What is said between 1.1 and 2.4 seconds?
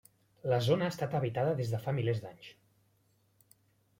habitada des de fa milers